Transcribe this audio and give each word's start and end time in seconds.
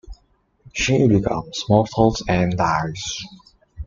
She 0.73 1.07
becomes 1.07 1.63
mortal 1.69 2.15
and 2.27 2.57
dies. 2.57 3.19